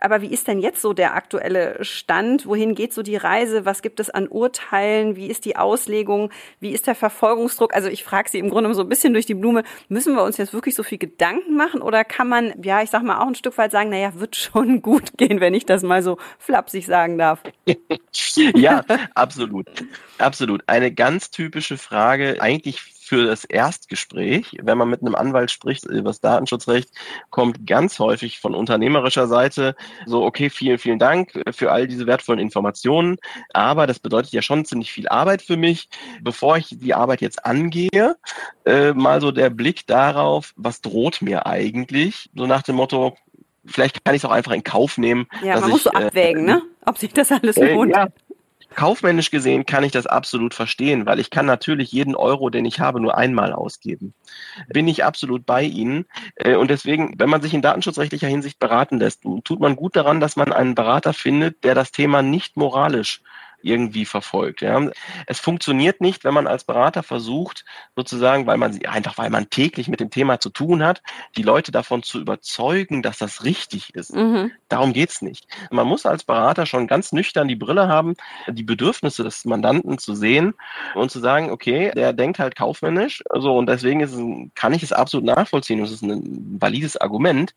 [0.02, 2.46] Aber wie ist denn jetzt so der aktuelle Stand?
[2.46, 3.66] Wohin geht so die Reise?
[3.66, 5.16] Was gibt es an Urteilen?
[5.16, 6.32] Wie ist die Auslegung?
[6.60, 7.74] Wie ist der Verfolgungsdruck?
[7.74, 9.64] Also ich frage Sie im Grunde so ein bisschen durch die Blume.
[9.88, 11.82] Müssen wir uns jetzt wirklich so viel Gedanken machen?
[11.82, 14.82] Oder kann man, ja, ich sag mal auch ein Stück weit sagen, naja, wird schon
[14.82, 17.42] gut gehen, wenn ich das mal so flapsig sagen darf?
[18.56, 18.84] ja,
[19.16, 19.68] absolut.
[20.18, 20.64] Absolut.
[20.68, 26.12] Eine ganz typische Frage, eigentlich für das Erstgespräch, wenn man mit einem Anwalt spricht über
[26.12, 26.92] das Datenschutzrecht,
[27.32, 32.40] kommt ganz häufig von unternehmerischer Seite so, okay, vielen, vielen Dank für all diese wertvollen
[32.40, 33.18] Informationen,
[33.52, 35.90] aber das bedeutet ja schon ziemlich viel Arbeit für mich.
[36.22, 38.16] Bevor ich die Arbeit jetzt angehe,
[38.66, 43.18] äh, mal so der Blick darauf, was droht mir eigentlich, so nach dem Motto,
[43.66, 45.26] vielleicht kann ich es auch einfach in Kauf nehmen.
[45.44, 46.62] Ja, man muss so äh, abwägen, äh, ne?
[46.86, 47.96] Ob sich das alles äh, lohnt.
[47.96, 48.08] Ja,
[48.76, 52.80] Kaufmännisch gesehen kann ich das absolut verstehen, weil ich kann natürlich jeden Euro, den ich
[52.80, 54.14] habe, nur einmal ausgeben.
[54.68, 56.06] Bin ich absolut bei Ihnen.
[56.36, 60.20] Äh, und deswegen, wenn man sich in datenschutzrechtlicher Hinsicht beraten lässt, tut man gut daran,
[60.20, 63.22] dass man einen Berater findet, der das Thema nicht moralisch
[63.62, 64.62] irgendwie verfolgt.
[64.62, 64.90] Ja.
[65.26, 69.88] Es funktioniert nicht, wenn man als Berater versucht, sozusagen, weil man einfach, weil man täglich
[69.88, 71.02] mit dem Thema zu tun hat,
[71.36, 74.16] die Leute davon zu überzeugen, dass das richtig ist.
[74.16, 74.52] Mhm.
[74.68, 75.48] Darum geht's nicht.
[75.72, 78.16] Man muss als Berater schon ganz nüchtern die Brille haben,
[78.48, 80.54] die Bedürfnisse des Mandanten zu sehen
[80.96, 84.20] und zu sagen, okay, der denkt halt kaufmännisch, so und deswegen ist
[84.56, 85.80] kann ich es absolut nachvollziehen.
[85.80, 87.54] Das ist ein valides Argument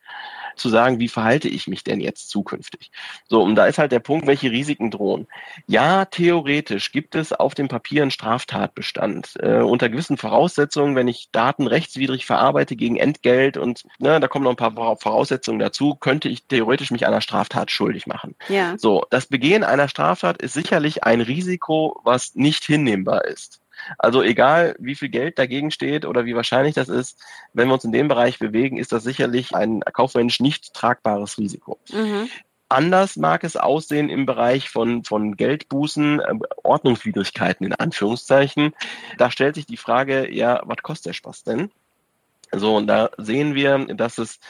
[0.56, 2.90] zu sagen, wie verhalte ich mich denn jetzt zukünftig?
[3.28, 5.26] So, und da ist halt der Punkt, welche Risiken drohen.
[5.66, 9.34] Ja, theoretisch gibt es auf dem Papier einen Straftatbestand.
[9.40, 14.44] Äh, unter gewissen Voraussetzungen, wenn ich Daten rechtswidrig verarbeite gegen Entgelt und ne, da kommen
[14.44, 18.34] noch ein paar Voraussetzungen dazu, könnte ich theoretisch mich einer Straftat schuldig machen.
[18.48, 18.74] Ja.
[18.78, 23.61] So, das Begehen einer Straftat ist sicherlich ein Risiko, was nicht hinnehmbar ist.
[23.98, 27.20] Also egal, wie viel Geld dagegen steht oder wie wahrscheinlich das ist,
[27.52, 31.78] wenn wir uns in dem Bereich bewegen, ist das sicherlich ein kaufmännisch nicht tragbares Risiko.
[31.92, 32.28] Mhm.
[32.68, 38.72] Anders mag es aussehen im Bereich von, von Geldbußen, äh, Ordnungswidrigkeiten in Anführungszeichen.
[39.18, 41.70] Da stellt sich die Frage, ja, was kostet der Spaß denn?
[42.50, 44.40] So, und da sehen wir, dass es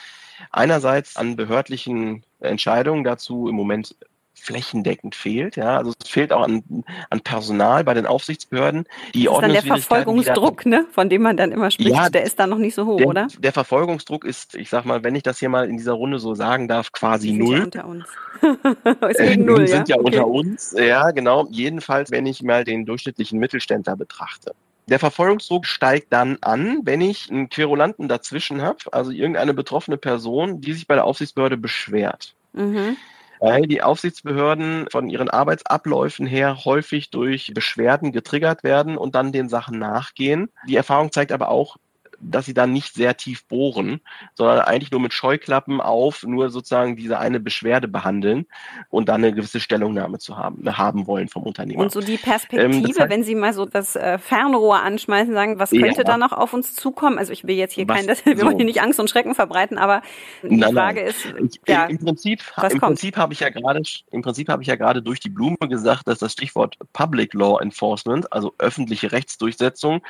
[0.50, 3.96] einerseits an behördlichen Entscheidungen dazu im Moment
[4.34, 5.56] flächendeckend fehlt.
[5.56, 8.86] Ja, also es fehlt auch an, an Personal bei den Aufsichtsbehörden.
[9.14, 11.90] Die das ist dann der Verfolgungsdruck, ne, von dem man dann immer spricht.
[11.90, 13.28] Ja, der ist dann noch nicht so hoch, der, oder?
[13.38, 16.34] Der Verfolgungsdruck ist, ich sag mal, wenn ich das hier mal in dieser Runde so
[16.34, 17.58] sagen darf, quasi die null.
[17.58, 18.08] Ja unter uns.
[19.18, 20.06] äh, null, sind ja, ja okay.
[20.06, 20.74] unter uns.
[20.76, 21.46] Ja, genau.
[21.50, 24.54] Jedenfalls, wenn ich mal den durchschnittlichen Mittelständler betrachte.
[24.88, 30.60] Der Verfolgungsdruck steigt dann an, wenn ich einen Querulanten dazwischen habe, also irgendeine betroffene Person,
[30.60, 32.34] die sich bei der Aufsichtsbehörde beschwert.
[32.52, 32.96] Mhm
[33.42, 39.48] weil die Aufsichtsbehörden von ihren Arbeitsabläufen her häufig durch Beschwerden getriggert werden und dann den
[39.48, 40.48] Sachen nachgehen.
[40.68, 41.76] Die Erfahrung zeigt aber auch,
[42.22, 44.00] dass sie dann nicht sehr tief bohren,
[44.34, 48.46] sondern eigentlich nur mit Scheuklappen auf, nur sozusagen diese eine Beschwerde behandeln
[48.90, 51.82] und dann eine gewisse Stellungnahme zu haben, haben wollen vom Unternehmer.
[51.82, 55.32] Und so die Perspektive, ähm, das heißt, wenn Sie mal so das äh, Fernrohr anschmeißen,
[55.34, 56.04] sagen, was könnte ja.
[56.04, 57.18] da noch auf uns zukommen?
[57.18, 58.46] Also ich will jetzt hier kein, wir so.
[58.46, 60.02] wollen hier nicht Angst und Schrecken verbreiten, aber
[60.42, 61.10] die nein, Frage nein.
[61.10, 64.68] ist, ich, ja, im Prinzip, im Prinzip habe ich ja gerade, im Prinzip habe ich
[64.68, 70.02] ja gerade durch die Blume gesagt, dass das Stichwort Public Law Enforcement, also öffentliche Rechtsdurchsetzung,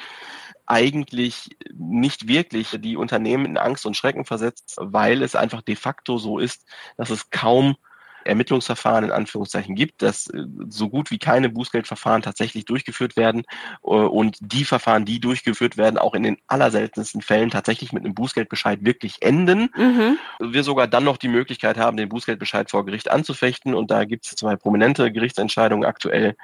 [0.67, 6.19] eigentlich nicht wirklich die Unternehmen in Angst und Schrecken versetzt, weil es einfach de facto
[6.19, 7.77] so ist, dass es kaum
[8.25, 13.43] Ermittlungsverfahren in Anführungszeichen gibt, dass äh, so gut wie keine Bußgeldverfahren tatsächlich durchgeführt werden
[13.83, 18.15] äh, und die Verfahren, die durchgeführt werden, auch in den allerseltensten Fällen tatsächlich mit einem
[18.15, 19.71] Bußgeldbescheid wirklich enden.
[19.77, 20.19] Mhm.
[20.41, 24.27] Wir sogar dann noch die Möglichkeit haben, den Bußgeldbescheid vor Gericht anzufechten und da gibt
[24.27, 26.37] es zwei prominente Gerichtsentscheidungen aktuell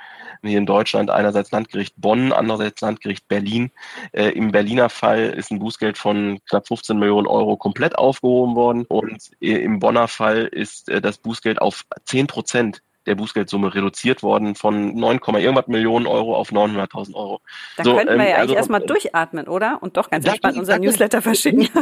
[0.42, 1.10] hier in Deutschland.
[1.10, 3.70] Einerseits Landgericht Bonn, andererseits Landgericht Berlin.
[4.12, 8.84] Äh, Im Berliner Fall ist ein Bußgeld von knapp 15 Millionen Euro komplett aufgehoben worden
[8.88, 14.94] und im Bonner Fall ist das Bußgeld auf 10 Prozent der Bußgeldsumme reduziert worden von
[14.94, 17.40] 9, irgendwas Millionen Euro auf 900.000 Euro.
[17.76, 19.78] Da so, könnten wir ähm, ja also, eigentlich erstmal durchatmen, oder?
[19.82, 21.68] Und doch ganz entspannt unseren Newsletter verschicken.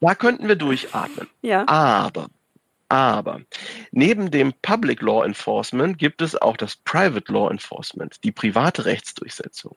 [0.00, 1.28] Da könnten wir durchatmen.
[1.40, 1.66] Ja.
[1.66, 2.26] Aber
[2.90, 3.40] aber
[3.90, 9.76] neben dem Public Law Enforcement gibt es auch das Private Law Enforcement, die private Rechtsdurchsetzung.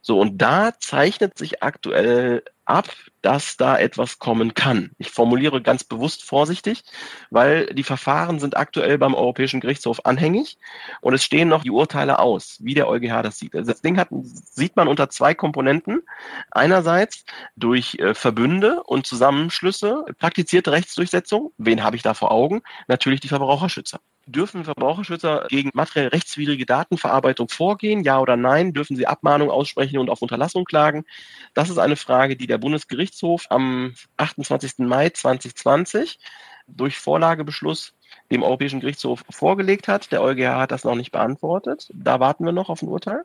[0.00, 2.88] So, und da zeichnet sich aktuell ab,
[3.22, 4.90] dass da etwas kommen kann.
[4.98, 6.82] Ich formuliere ganz bewusst vorsichtig,
[7.30, 10.58] weil die Verfahren sind aktuell beim Europäischen Gerichtshof anhängig
[11.00, 13.54] und es stehen noch die Urteile aus, wie der EuGH das sieht.
[13.54, 16.02] Also das Ding hat, sieht man unter zwei Komponenten.
[16.50, 17.24] Einerseits
[17.56, 21.52] durch äh, Verbünde und Zusammenschlüsse praktizierte Rechtsdurchsetzung.
[21.58, 22.62] Wen habe ich da vor Augen?
[22.88, 24.00] Natürlich die Verbraucherschützer.
[24.26, 28.02] Dürfen Verbraucherschützer gegen materiell rechtswidrige Datenverarbeitung vorgehen?
[28.02, 28.72] Ja oder nein?
[28.72, 31.04] Dürfen sie Abmahnung aussprechen und auf Unterlassung klagen?
[31.52, 34.78] Das ist eine Frage, die der Bundesgerichtshof am 28.
[34.78, 36.18] Mai 2020
[36.66, 37.92] durch Vorlagebeschluss
[38.30, 40.10] dem Europäischen Gerichtshof vorgelegt hat.
[40.12, 41.90] Der EuGH hat das noch nicht beantwortet.
[41.92, 43.24] Da warten wir noch auf ein Urteil.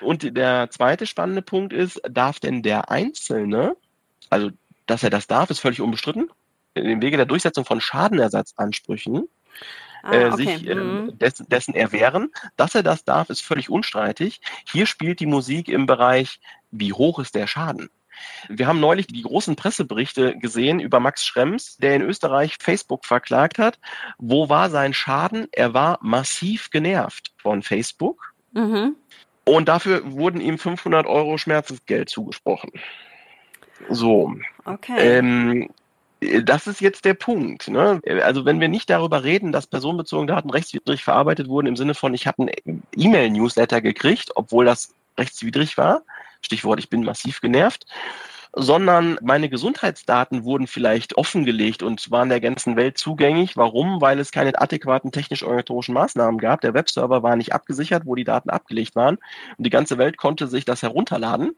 [0.00, 3.76] Und der zweite spannende Punkt ist, darf denn der Einzelne,
[4.30, 4.50] also
[4.86, 6.28] dass er das darf, ist völlig unbestritten,
[6.74, 9.28] im Wege der Durchsetzung von Schadenersatzansprüchen
[10.02, 10.36] ah, äh, okay.
[10.36, 11.18] sich äh, mhm.
[11.18, 12.30] dessen, dessen erwehren.
[12.56, 14.40] Dass er das darf, ist völlig unstreitig.
[14.70, 17.90] Hier spielt die Musik im Bereich, wie hoch ist der Schaden?
[18.48, 23.58] Wir haben neulich die großen Presseberichte gesehen über Max Schrems, der in Österreich Facebook verklagt
[23.58, 23.78] hat.
[24.18, 25.48] Wo war sein Schaden?
[25.52, 28.32] Er war massiv genervt von Facebook.
[28.52, 28.96] Mhm.
[29.44, 32.70] Und dafür wurden ihm 500 Euro Schmerzensgeld zugesprochen.
[33.88, 34.34] So.
[34.64, 35.18] Okay.
[35.18, 35.70] Ähm,
[36.42, 37.68] das ist jetzt der Punkt.
[37.68, 38.00] Ne?
[38.22, 42.14] Also wenn wir nicht darüber reden, dass personenbezogene Daten rechtswidrig verarbeitet wurden, im Sinne von,
[42.14, 46.02] ich habe einen E-Mail-Newsletter gekriegt, obwohl das rechtswidrig war,
[46.40, 47.86] Stichwort, ich bin massiv genervt,
[48.54, 53.56] sondern meine Gesundheitsdaten wurden vielleicht offengelegt und waren der ganzen Welt zugänglich.
[53.56, 54.00] Warum?
[54.00, 56.60] Weil es keine adäquaten technisch-organisatorischen Maßnahmen gab.
[56.60, 59.16] Der Webserver war nicht abgesichert, wo die Daten abgelegt waren
[59.56, 61.52] und die ganze Welt konnte sich das herunterladen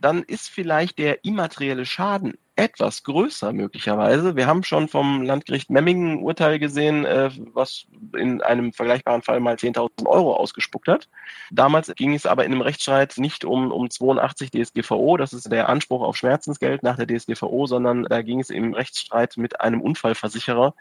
[0.00, 4.34] dann ist vielleicht der immaterielle Schaden etwas größer möglicherweise.
[4.34, 9.54] Wir haben schon vom Landgericht Memmingen Urteil gesehen, äh, was in einem vergleichbaren Fall mal
[9.54, 11.08] 10.000 Euro ausgespuckt hat.
[11.52, 15.68] Damals ging es aber in einem Rechtsstreit nicht um, um 82 DSGVO, das ist der
[15.68, 20.74] Anspruch auf Schmerzensgeld nach der DSGVO, sondern da ging es im Rechtsstreit mit einem Unfallversicherer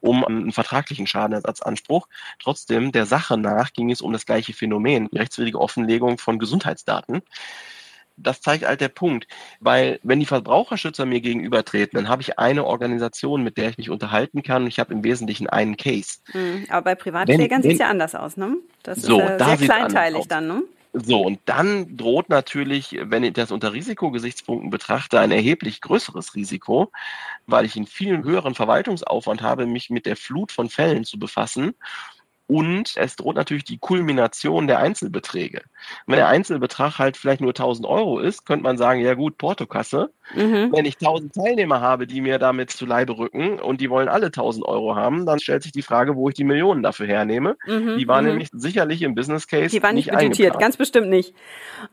[0.00, 2.08] um einen vertraglichen Schadenersatzanspruch.
[2.38, 7.22] Trotzdem, der Sache nach ging es um das gleiche Phänomen, die rechtswidrige Offenlegung von Gesundheitsdaten
[8.18, 9.26] das zeigt halt der Punkt.
[9.60, 13.90] Weil wenn die Verbraucherschützer mir gegenübertreten, dann habe ich eine Organisation, mit der ich mich
[13.90, 16.18] unterhalten kann und ich habe im Wesentlichen einen Case.
[16.32, 18.56] Mhm, aber bei Privatklägern sieht es ja anders aus, ne?
[18.82, 20.62] Das so, ist äh, da sehr kleinteilig dann, ne?
[20.94, 26.90] So, und dann droht natürlich, wenn ich das unter Risikogesichtspunkten betrachte, ein erheblich größeres Risiko,
[27.46, 31.74] weil ich einen viel höheren Verwaltungsaufwand habe, mich mit der Flut von Fällen zu befassen
[32.48, 35.62] und es droht natürlich die Kulmination der Einzelbeträge.
[36.06, 40.10] Wenn der Einzelbetrag halt vielleicht nur 1000 Euro ist, könnte man sagen, ja gut, Portokasse.
[40.34, 40.72] Mhm.
[40.72, 44.26] Wenn ich 1000 Teilnehmer habe, die mir damit zu Leibe rücken und die wollen alle
[44.26, 47.56] 1000 Euro haben, dann stellt sich die Frage, wo ich die Millionen dafür hernehme.
[47.66, 47.96] Mhm.
[47.98, 48.30] Die waren mhm.
[48.30, 51.34] nämlich sicherlich im Business Case Die waren nicht, nicht budgetiert, ganz bestimmt nicht.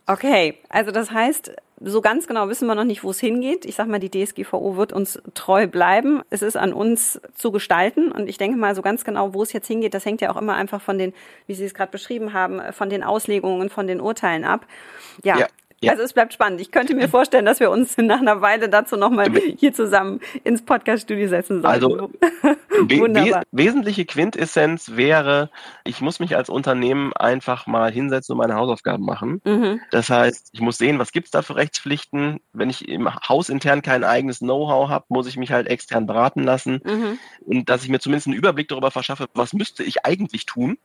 [0.06, 3.66] Okay, also das heißt, so ganz genau wissen wir noch nicht, wo es hingeht.
[3.66, 6.22] Ich sag mal, die DSGVO wird uns treu bleiben.
[6.30, 8.12] Es ist an uns zu gestalten.
[8.12, 10.38] Und ich denke mal, so ganz genau, wo es jetzt hingeht, das hängt ja auch
[10.38, 11.14] immer einfach von den,
[11.48, 14.66] wie Sie es gerade beschrieben haben, von den Auslegungen, von den Urteilen ab.
[15.24, 15.48] Ja, ja.
[15.82, 15.92] Ja.
[15.92, 16.62] Also es bleibt spannend.
[16.62, 20.64] Ich könnte mir vorstellen, dass wir uns nach einer Weile dazu nochmal hier zusammen ins
[20.64, 21.74] Podcast-Studio setzen sollen.
[21.74, 22.10] Also
[22.90, 23.44] Wunderbar.
[23.52, 25.50] wesentliche Quintessenz wäre,
[25.84, 29.42] ich muss mich als Unternehmen einfach mal hinsetzen und meine Hausaufgaben machen.
[29.46, 29.82] Mhm.
[29.92, 32.40] Das heißt, ich muss sehen, was gibt's da für Rechtspflichten.
[32.54, 36.44] Wenn ich im Haus intern kein eigenes Know-how habe, muss ich mich halt extern beraten
[36.44, 36.82] lassen.
[36.84, 37.20] Mhm.
[37.42, 40.78] Und dass ich mir zumindest einen Überblick darüber verschaffe, was müsste ich eigentlich tun,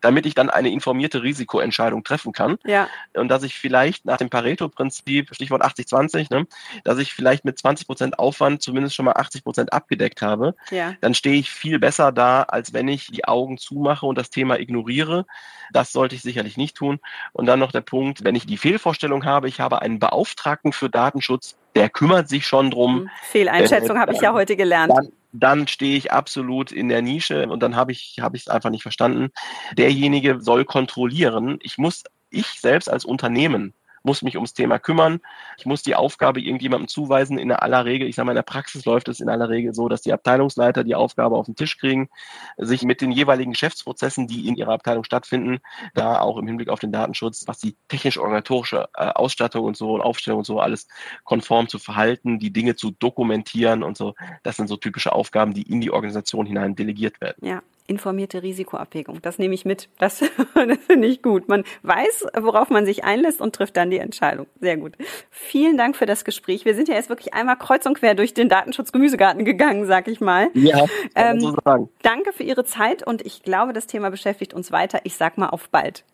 [0.00, 2.56] damit ich dann eine informierte Risikoentscheidung treffen kann.
[2.64, 2.88] Ja.
[3.14, 6.46] Und dass ich vielleicht nach dem Pareto-Prinzip, Stichwort 80-20, ne,
[6.84, 10.94] dass ich vielleicht mit 20 Prozent Aufwand zumindest schon mal 80 Prozent abgedeckt habe, ja.
[11.02, 14.58] dann stehe ich viel besser da, als wenn ich die Augen zumache und das Thema
[14.58, 15.26] ignoriere.
[15.70, 16.98] Das sollte ich sicherlich nicht tun.
[17.34, 20.88] Und dann noch der Punkt, wenn ich die Fehlvorstellung habe, ich habe einen Beauftragten für
[20.88, 23.10] Datenschutz, der kümmert sich schon drum.
[23.24, 24.94] Fehleinschätzung habe ich ja heute gelernt.
[24.96, 28.48] Dann, dann stehe ich absolut in der Nische und dann habe ich habe ich es
[28.48, 29.30] einfach nicht verstanden.
[29.76, 31.58] Derjenige soll kontrollieren.
[31.62, 35.20] Ich muss ich selbst als Unternehmen muss mich ums Thema kümmern.
[35.56, 37.38] Ich muss die Aufgabe irgendjemandem zuweisen.
[37.38, 39.88] In aller Regel, ich sage mal, in der Praxis läuft es in aller Regel so,
[39.88, 42.08] dass die Abteilungsleiter die Aufgabe auf den Tisch kriegen,
[42.56, 45.60] sich mit den jeweiligen Geschäftsprozessen, die in ihrer Abteilung stattfinden,
[45.94, 50.00] da auch im Hinblick auf den Datenschutz, was die technisch-organisatorische äh, Ausstattung und so und
[50.00, 50.88] Aufstellung und so alles
[51.24, 54.14] konform zu verhalten, die Dinge zu dokumentieren und so.
[54.42, 57.46] Das sind so typische Aufgaben, die in die Organisation hinein delegiert werden.
[57.46, 59.20] Ja, informierte Risikoabwägung.
[59.22, 59.88] Das nehme ich mit.
[59.98, 60.20] Das,
[60.54, 61.48] das finde ich gut.
[61.48, 64.46] Man weiß, worauf man sich einlässt und trifft dann die Entscheidung.
[64.60, 64.94] Sehr gut.
[65.30, 66.64] Vielen Dank für das Gespräch.
[66.64, 70.20] Wir sind ja jetzt wirklich einmal kreuz und quer durch den Datenschutz-Gemüsegarten gegangen, sag ich
[70.20, 70.50] mal.
[70.54, 71.88] Ja, ähm, so sagen.
[72.02, 75.00] Danke für Ihre Zeit und ich glaube, das Thema beschäftigt uns weiter.
[75.04, 76.04] Ich sag mal auf bald.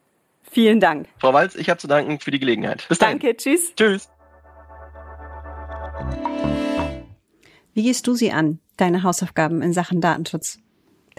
[0.51, 1.09] Vielen Dank.
[1.19, 2.87] Frau Walz, ich habe zu danken für die Gelegenheit.
[2.89, 3.19] Bis dann.
[3.19, 3.75] Danke, tschüss.
[3.77, 4.09] Tschüss.
[7.75, 10.59] Wie gehst du sie an, deine Hausaufgaben in Sachen Datenschutz?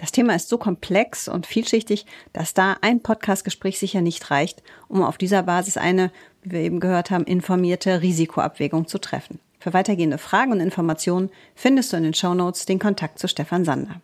[0.00, 5.02] Das Thema ist so komplex und vielschichtig, dass da ein Podcastgespräch sicher nicht reicht, um
[5.02, 6.10] auf dieser Basis eine,
[6.42, 9.40] wie wir eben gehört haben, informierte Risikoabwägung zu treffen.
[9.58, 13.66] Für weitergehende Fragen und Informationen findest du in den Show Notes den Kontakt zu Stefan
[13.66, 14.00] Sander.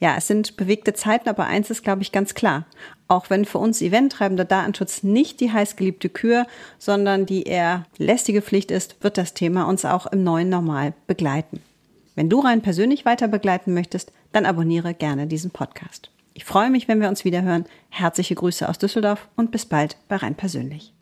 [0.00, 2.64] Ja, es sind bewegte Zeiten, aber eins ist, glaube ich, ganz klar.
[3.06, 6.46] Auch wenn für uns Eventtreibender Datenschutz nicht die heißgeliebte Kür,
[6.78, 11.60] sondern die eher lästige Pflicht ist, wird das Thema uns auch im neuen Normal begleiten.
[12.16, 16.10] Wenn du rein persönlich weiter begleiten möchtest, dann abonniere gerne diesen Podcast.
[16.32, 17.66] Ich freue mich, wenn wir uns wieder hören.
[17.90, 20.94] Herzliche Grüße aus Düsseldorf und bis bald bei rein persönlich.